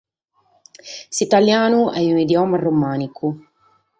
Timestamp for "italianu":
1.25-1.81